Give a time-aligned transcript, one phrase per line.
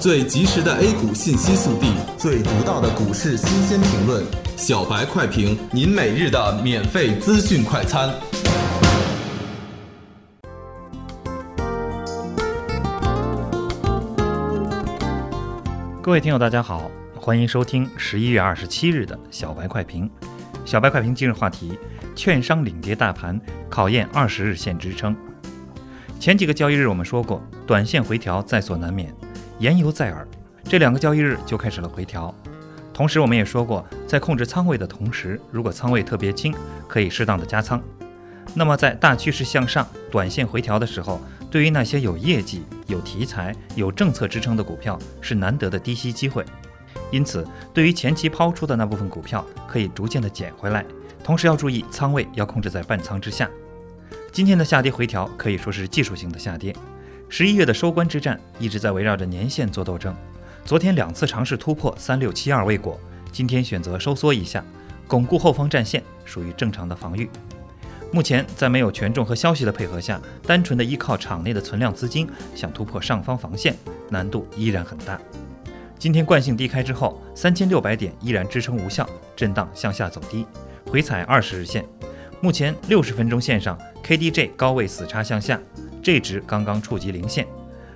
[0.00, 4.24] 最及时的 A 股信息速递，最独到的股市新鲜评论，
[4.56, 8.08] 小白快评，您每日的免费资讯快餐。
[16.00, 20.08] 各位听友，大家好，欢迎收听十一月二十七日的小白快评。
[20.64, 21.76] 小白快评今日话题：
[22.14, 25.16] 券商领跌大盘，考验二十日线支撑。
[26.20, 29.12] 前几个交易日我们说过，短线回调在所难免，
[29.58, 30.26] 言犹在耳。
[30.64, 32.34] 这两个交易日就开始了回调。
[32.92, 36.54] 同时，我们也说过，在控制仓位的同时，如果仓位特别轻，
[36.86, 37.80] 可以适当的加仓。
[38.54, 46.44] 那么，在大趋势向上、短线回调的时候，对于那些有业绩、有题材、有政策支撑的股票，是难得的低吸机会。
[47.10, 50.84] 因此，对于前期抛出的那部分股票，可以逐渐的捡回来。
[51.22, 53.48] 同时要注意仓位要控制在半仓之下。
[54.32, 56.74] 今天的下跌回调可以说是技术性的下跌。
[57.30, 60.14] 十一月的收官之战一直在围绕着年线做斗争。
[60.64, 62.98] 昨天两次尝试突破三六七二未果，
[63.30, 64.64] 今天选择收缩一下，
[65.06, 67.28] 巩固后方战线，属于正常的防御。
[68.10, 73.76] 目前在没有权重和消息的配合下，单纯的依靠场内的存量资金想突破上方防线，
[74.08, 75.20] 难度依然很大。
[75.98, 80.46] 今天惯性低开之后，三千六百点依然支撑无效，震荡向下走低，
[80.86, 81.84] 回踩二十日线。
[82.40, 85.60] 目前六十分钟线上，KDJ 高位死叉向下
[86.08, 87.46] 这值刚刚触及零线。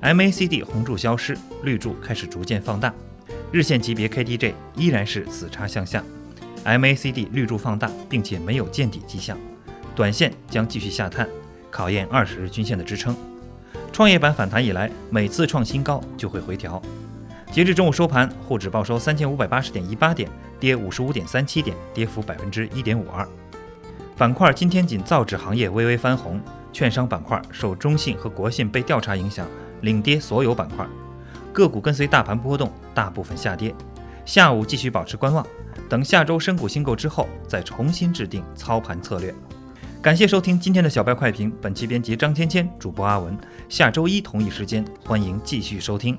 [0.00, 2.90] MACD 红柱消失，绿柱开始逐渐放大，
[3.52, 6.02] 日线级别 KDJ 依然是死叉向下
[6.64, 9.36] ，MACD 绿柱放大，并且没有见底迹象，
[9.94, 11.28] 短线将继续下探，
[11.70, 13.14] 考验二十日均线的支撑。
[13.92, 16.80] 创业板反弹以来，每次创新高就会回调。
[17.52, 23.28] 截至中午收盘，沪指报收三千五百八十点一八点，跌五十五点三七点，跌幅百分之一点五二。
[24.18, 26.40] 板块今天仅造纸行业微微翻红，
[26.72, 29.46] 券商板块受中信和国信被调查影响。
[29.82, 30.84] 领跌所有板块，
[31.52, 33.72] 个股跟随大盘波动，大部分下跌。
[34.24, 35.46] 下午继续保持观望，
[35.88, 39.32] 等下周深股新购之后，再重新制定操盘策略。
[40.02, 43.38] 感谢收听今天的小白快评，本期编辑张芊芊，主播阿文。
[43.68, 46.18] 下周一同一时间，欢迎继续收听。